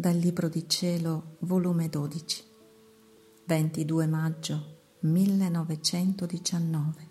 Dal 0.00 0.16
Libro 0.16 0.48
di 0.48 0.66
Cielo, 0.66 1.36
volume 1.40 1.90
12, 1.90 2.42
22 3.44 4.06
maggio 4.06 4.78
1919. 5.00 7.08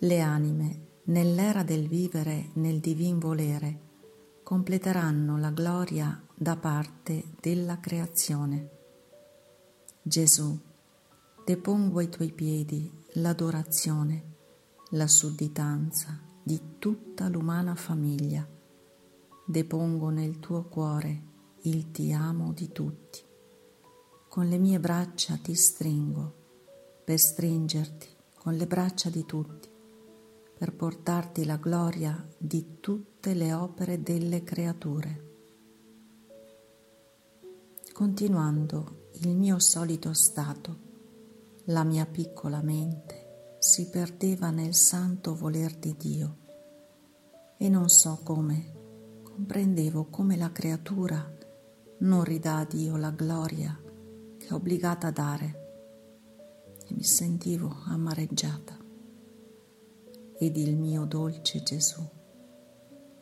Le 0.00 0.20
anime, 0.20 0.86
nell'era 1.04 1.62
del 1.62 1.88
vivere 1.88 2.50
nel 2.56 2.78
divin 2.78 3.18
volere, 3.18 3.80
completeranno 4.42 5.38
la 5.38 5.48
gloria 5.48 6.22
da 6.34 6.58
parte 6.58 7.24
della 7.40 7.80
creazione. 7.80 8.70
Gesù, 10.02 10.60
depongo 11.42 12.00
ai 12.00 12.10
tuoi 12.10 12.32
piedi 12.32 12.92
l'adorazione, 13.14 14.34
la 14.90 15.08
sudditanza 15.08 16.20
di 16.42 16.76
tutta 16.78 17.30
l'umana 17.30 17.74
famiglia. 17.74 18.53
Depongo 19.46 20.08
nel 20.08 20.38
tuo 20.38 20.64
cuore 20.64 21.22
il 21.62 21.90
ti 21.90 22.12
amo 22.12 22.52
di 22.52 22.72
tutti. 22.72 23.20
Con 24.28 24.48
le 24.48 24.58
mie 24.58 24.80
braccia 24.80 25.36
ti 25.36 25.54
stringo 25.54 26.42
per 27.04 27.18
stringerti 27.18 28.08
con 28.44 28.54
le 28.54 28.66
braccia 28.66 29.08
di 29.08 29.24
tutti, 29.24 29.70
per 30.58 30.74
portarti 30.74 31.44
la 31.44 31.56
gloria 31.56 32.26
di 32.36 32.78
tutte 32.80 33.32
le 33.32 33.52
opere 33.52 34.02
delle 34.02 34.42
creature. 34.44 35.32
Continuando 37.92 39.08
il 39.20 39.36
mio 39.36 39.58
solito 39.58 40.12
stato, 40.12 40.78
la 41.68 41.84
mia 41.84 42.06
piccola 42.06 42.60
mente 42.60 43.56
si 43.58 43.88
perdeva 43.88 44.50
nel 44.50 44.74
santo 44.74 45.34
voler 45.34 45.74
di 45.76 45.94
Dio 45.96 46.36
e 47.56 47.68
non 47.70 47.88
so 47.88 48.20
come 48.22 48.83
comprendevo 49.34 50.04
come 50.10 50.36
la 50.36 50.52
creatura 50.52 51.36
non 51.98 52.22
ridà 52.22 52.58
a 52.58 52.64
Dio 52.64 52.96
la 52.96 53.10
gloria 53.10 53.76
che 54.38 54.46
è 54.46 54.52
obbligata 54.52 55.08
a 55.08 55.10
dare 55.10 55.62
e 56.86 56.94
mi 56.94 57.02
sentivo 57.02 57.78
amareggiata. 57.86 58.78
Ed 60.38 60.56
il 60.56 60.76
mio 60.76 61.04
dolce 61.04 61.64
Gesù, 61.64 62.00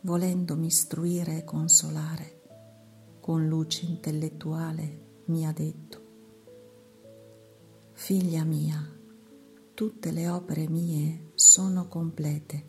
volendomi 0.03 0.67
istruire 0.67 1.39
e 1.39 1.45
consolare, 1.45 2.43
con 3.19 3.49
luce 3.49 3.87
intellettuale 3.87 5.23
mi 5.27 5.47
ha 5.47 5.53
detto, 5.53 6.01
Figlia 7.93 8.45
mia, 8.45 8.87
tutte 9.73 10.11
le 10.11 10.29
opere 10.29 10.69
mie 10.69 11.31
sono 11.37 11.89
complete, 11.89 12.67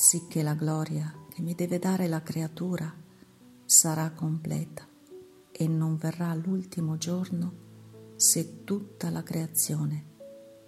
sicché 0.00 0.42
la 0.42 0.54
gloria 0.54 1.14
che 1.28 1.42
mi 1.42 1.54
deve 1.54 1.78
dare 1.78 2.08
la 2.08 2.22
creatura 2.22 2.90
sarà 3.66 4.10
completa 4.12 4.88
e 5.52 5.68
non 5.68 5.98
verrà 5.98 6.32
l'ultimo 6.34 6.96
giorno 6.96 7.52
se 8.16 8.64
tutta 8.64 9.10
la 9.10 9.22
creazione 9.22 10.04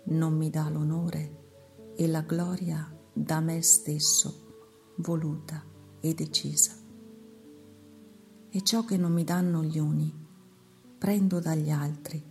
non 0.08 0.36
mi 0.36 0.50
dà 0.50 0.68
l'onore 0.68 1.94
e 1.96 2.06
la 2.08 2.20
gloria 2.20 2.94
da 3.10 3.40
me 3.40 3.62
stesso 3.62 4.92
voluta 4.96 5.64
e 5.98 6.12
decisa. 6.12 6.76
E 8.50 8.62
ciò 8.62 8.84
che 8.84 8.98
non 8.98 9.12
mi 9.12 9.24
danno 9.24 9.62
gli 9.62 9.78
uni, 9.78 10.14
prendo 10.98 11.40
dagli 11.40 11.70
altri, 11.70 12.22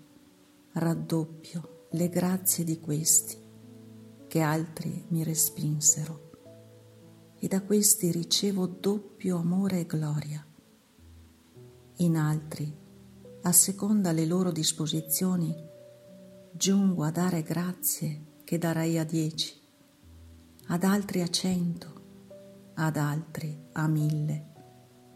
raddoppio 0.73 1.87
le 1.93 2.09
grazie 2.09 2.63
di 2.63 2.79
questi, 2.79 3.37
che 4.27 4.41
altri 4.41 5.05
mi 5.07 5.23
respinsero, 5.23 6.29
e 7.43 7.47
da 7.47 7.63
questi 7.63 8.11
ricevo 8.11 8.67
doppio 8.67 9.37
amore 9.37 9.79
e 9.79 9.85
gloria. 9.87 10.45
In 11.97 12.15
altri 12.15 12.71
a 13.41 13.51
seconda 13.51 14.11
le 14.11 14.27
loro 14.27 14.51
disposizioni, 14.51 15.51
giungo 16.51 17.03
a 17.03 17.09
dare 17.09 17.41
grazie 17.41 18.41
che 18.43 18.59
darei 18.59 18.99
a 18.99 19.03
dieci, 19.03 19.59
ad 20.67 20.83
altri 20.83 21.21
a 21.21 21.27
cento, 21.27 22.01
ad 22.75 22.95
altri 22.95 23.59
a 23.71 23.87
mille, 23.87 24.45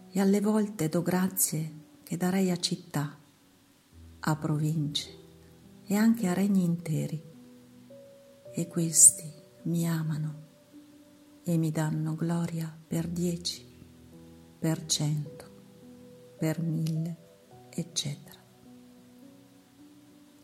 e 0.09 0.19
alle 0.19 0.41
volte 0.41 0.89
do 0.89 1.03
grazie 1.03 1.83
che 2.01 2.17
darei 2.17 2.49
a 2.49 2.57
città, 2.57 3.19
a 4.19 4.35
province 4.35 5.09
e 5.85 5.95
anche 5.95 6.27
a 6.27 6.33
regni 6.33 6.63
interi. 6.63 7.21
E 8.51 8.67
questi 8.67 9.31
mi 9.65 9.87
amano 9.87 10.44
e 11.47 11.57
mi 11.57 11.69
danno 11.69 12.15
gloria 12.15 12.75
per 12.87 13.07
dieci, 13.07 13.63
per 14.57 14.85
cento, 14.87 15.45
per 16.39 16.59
mille 16.59 17.17
eccetera. 17.69 18.39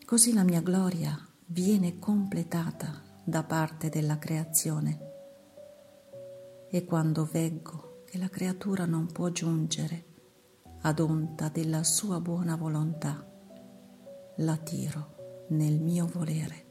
Così 0.05 0.33
la 0.33 0.43
mia 0.43 0.61
gloria 0.61 1.17
viene 1.47 1.97
completata 1.97 3.01
da 3.23 3.43
parte 3.43 3.89
della 3.89 4.19
creazione 4.19 5.09
e 6.69 6.85
quando 6.85 7.25
veggo 7.25 8.03
che 8.05 8.19
la 8.19 8.29
creatura 8.29 8.85
non 8.85 9.07
può 9.07 9.29
giungere 9.29 10.05
ad 10.81 10.99
onta 10.99 11.49
della 11.49 11.83
sua 11.83 12.19
buona 12.19 12.55
volontà, 12.55 13.27
la 14.37 14.57
tiro 14.57 15.45
nel 15.49 15.79
mio 15.79 16.05
volere, 16.05 16.65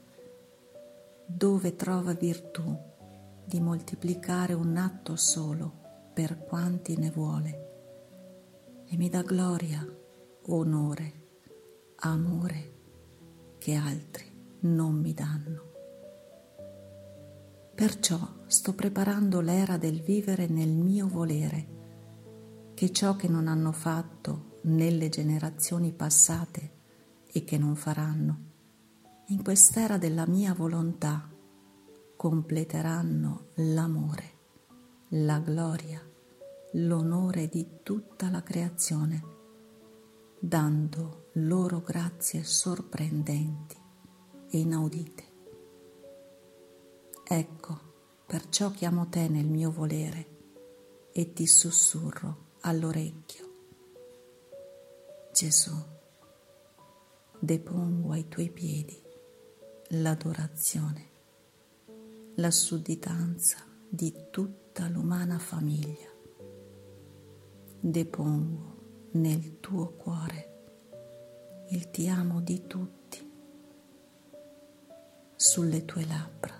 dove 1.26 1.74
trova 1.74 2.12
virtù 2.12 2.88
di 3.50 3.58
moltiplicare 3.58 4.52
un 4.52 4.76
atto 4.76 5.16
solo 5.16 6.12
per 6.14 6.38
quanti 6.44 6.96
ne 6.96 7.10
vuole 7.10 8.84
e 8.86 8.96
mi 8.96 9.08
dà 9.08 9.22
gloria 9.22 9.84
onore, 10.46 11.12
amore 11.96 12.74
che 13.58 13.74
altri 13.74 14.24
non 14.60 14.94
mi 15.00 15.12
danno. 15.12 15.62
Perciò 17.74 18.20
sto 18.46 18.72
preparando 18.72 19.40
l'era 19.40 19.78
del 19.78 20.00
vivere 20.00 20.46
nel 20.46 20.70
mio 20.70 21.08
volere, 21.08 21.66
che 22.74 22.92
ciò 22.92 23.16
che 23.16 23.26
non 23.26 23.48
hanno 23.48 23.72
fatto 23.72 24.58
nelle 24.62 25.08
generazioni 25.08 25.90
passate 25.90 26.70
e 27.26 27.42
che 27.42 27.58
non 27.58 27.74
faranno, 27.74 28.38
in 29.26 29.42
quest'era 29.42 29.98
della 29.98 30.26
mia 30.28 30.54
volontà 30.54 31.28
completeranno 32.20 33.46
l'amore, 33.54 34.32
la 35.12 35.38
gloria, 35.38 36.06
l'onore 36.72 37.48
di 37.48 37.78
tutta 37.82 38.28
la 38.28 38.42
creazione 38.42 39.22
dando 40.38 41.30
loro 41.36 41.80
grazie 41.80 42.44
sorprendenti 42.44 43.74
e 44.50 44.58
inaudite. 44.58 45.24
Ecco, 47.24 47.80
perciò 48.26 48.70
chiamo 48.70 49.08
te 49.08 49.26
nel 49.26 49.46
mio 49.46 49.70
volere 49.70 50.26
e 51.12 51.32
ti 51.32 51.46
sussurro 51.46 52.48
all'orecchio. 52.60 53.48
Gesù, 55.32 55.74
depongo 57.38 58.12
ai 58.12 58.28
tuoi 58.28 58.50
piedi 58.50 59.02
l'adorazione, 59.92 61.08
la 62.36 62.50
sudditanza 62.50 63.58
di 63.88 64.14
tutta 64.30 64.88
l'umana 64.88 65.38
famiglia. 65.38 66.08
Depongo 67.80 69.08
nel 69.12 69.58
tuo 69.58 69.90
cuore 69.94 70.48
il 71.70 71.90
ti 71.90 72.08
amo 72.08 72.40
di 72.40 72.66
tutti. 72.66 73.28
Sulle 75.34 75.84
tue 75.84 76.06
labbra 76.06 76.58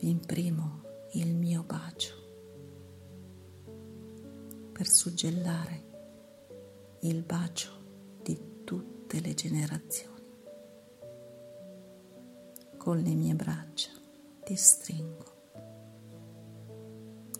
imprimo 0.00 0.82
il 1.12 1.34
mio 1.34 1.62
bacio 1.62 2.14
per 4.72 4.86
suggellare 4.86 5.86
il 7.00 7.22
bacio 7.22 7.70
di 8.22 8.62
tutte 8.64 9.20
le 9.20 9.34
generazioni. 9.34 10.16
Con 12.76 12.98
le 12.98 13.14
mie 13.14 13.34
braccia 13.34 13.97
ti 14.48 14.56
stringo 14.56 15.50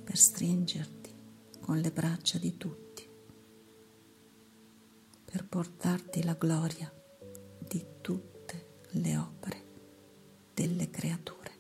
per 0.05 0.19
stringerti 0.19 1.14
con 1.58 1.78
le 1.78 1.90
braccia 1.90 2.37
di 2.37 2.58
tutti 2.58 3.08
per 5.25 5.49
portarti 5.49 6.22
la 6.22 6.34
gloria 6.34 6.93
di 7.66 7.82
tutte 8.02 8.82
le 8.90 9.16
opere 9.16 9.64
delle 10.52 10.90
creature. 10.90 11.50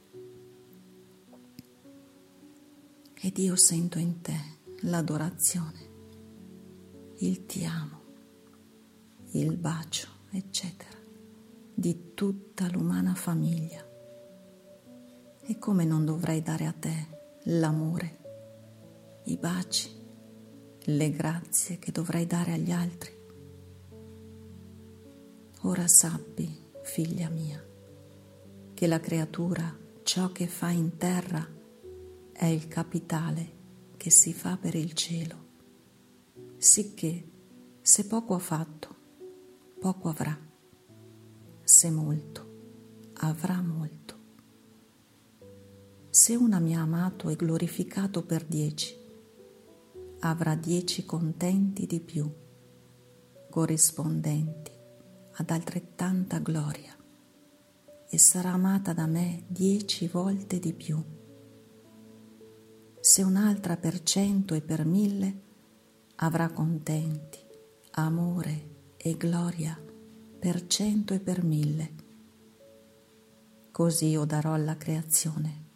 Ed 3.14 3.38
io 3.38 3.56
sento 3.56 3.98
in 3.98 4.20
te 4.20 4.38
l'adorazione, 4.80 5.90
il 7.20 7.46
ti 7.46 7.64
amo, 7.64 8.02
il 9.30 9.56
bacio, 9.56 10.08
eccetera, 10.28 10.98
di 11.72 12.12
tutta 12.12 12.68
l'umana 12.68 13.14
famiglia. 13.14 13.87
E 15.50 15.58
come 15.58 15.86
non 15.86 16.04
dovrei 16.04 16.42
dare 16.42 16.66
a 16.66 16.74
te 16.78 17.06
l'amore, 17.44 18.18
i 19.24 19.38
baci, 19.38 19.90
le 20.78 21.10
grazie 21.10 21.78
che 21.78 21.90
dovrei 21.90 22.26
dare 22.26 22.52
agli 22.52 22.70
altri. 22.70 23.10
Ora 25.62 25.88
sappi, 25.88 26.54
figlia 26.82 27.30
mia, 27.30 27.64
che 28.74 28.86
la 28.86 29.00
creatura, 29.00 29.74
ciò 30.02 30.32
che 30.32 30.46
fa 30.46 30.68
in 30.68 30.98
terra, 30.98 31.48
è 32.30 32.44
il 32.44 32.68
capitale 32.68 33.52
che 33.96 34.10
si 34.10 34.34
fa 34.34 34.58
per 34.58 34.74
il 34.74 34.92
cielo, 34.92 35.46
sicché 36.58 37.26
se 37.80 38.04
poco 38.04 38.34
ha 38.34 38.38
fatto, 38.38 38.96
poco 39.80 40.10
avrà, 40.10 40.38
se 41.62 41.90
molto, 41.90 43.12
avrà 43.14 43.62
molto. 43.62 44.07
Se 46.28 46.36
una 46.36 46.58
mi 46.58 46.76
ha 46.76 46.82
amato 46.82 47.30
e 47.30 47.36
glorificato 47.36 48.22
per 48.22 48.44
dieci, 48.44 48.94
avrà 50.18 50.54
dieci 50.56 51.06
contenti 51.06 51.86
di 51.86 52.00
più, 52.00 52.30
corrispondenti 53.48 54.70
ad 55.36 55.48
altrettanta 55.48 56.38
gloria, 56.40 56.94
e 58.10 58.18
sarà 58.18 58.50
amata 58.50 58.92
da 58.92 59.06
me 59.06 59.44
dieci 59.46 60.06
volte 60.06 60.58
di 60.58 60.74
più. 60.74 61.02
Se 63.00 63.22
un'altra 63.22 63.78
per 63.78 64.02
cento 64.02 64.52
e 64.52 64.60
per 64.60 64.84
mille 64.84 65.42
avrà 66.16 66.50
contenti, 66.50 67.38
amore 67.92 68.92
e 68.98 69.16
gloria 69.16 69.82
per 70.38 70.66
cento 70.66 71.14
e 71.14 71.20
per 71.20 71.42
mille. 71.42 71.94
Così 73.72 74.08
io 74.08 74.26
darò 74.26 74.52
alla 74.52 74.76
creazione 74.76 75.67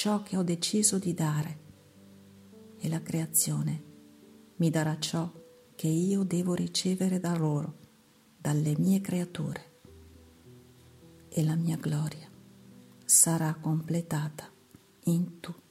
ciò 0.00 0.22
che 0.22 0.36
ho 0.36 0.44
deciso 0.44 0.96
di 1.00 1.12
dare 1.12 1.58
e 2.78 2.88
la 2.88 3.02
creazione 3.02 3.82
mi 4.58 4.70
darà 4.70 4.96
ciò 5.00 5.28
che 5.74 5.88
io 5.88 6.22
devo 6.22 6.54
ricevere 6.54 7.18
da 7.18 7.36
loro, 7.36 7.78
dalle 8.36 8.76
mie 8.78 9.00
creature, 9.00 9.80
e 11.28 11.44
la 11.44 11.56
mia 11.56 11.76
gloria 11.78 12.30
sarà 13.04 13.52
completata 13.60 14.48
in 15.06 15.40
tutto. 15.40 15.67